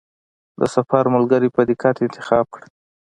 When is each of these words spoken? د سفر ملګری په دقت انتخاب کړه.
د 0.59 0.61
سفر 0.75 1.03
ملګری 1.15 1.49
په 1.55 1.61
دقت 1.69 1.95
انتخاب 2.05 2.45
کړه. 2.53 2.65